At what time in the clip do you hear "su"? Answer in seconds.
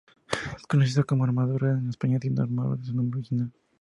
2.83-2.95